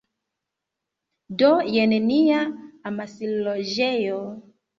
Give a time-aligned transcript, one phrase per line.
[1.41, 2.41] Do, jen nia
[2.93, 4.19] amasloĝejo